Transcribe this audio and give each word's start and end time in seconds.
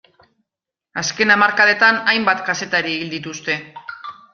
Azken 1.01 1.35
hamarkadetan 1.35 2.03
hainbat 2.15 2.45
kazetari 2.51 3.01
hil 3.05 3.17
dituzte. 3.17 3.65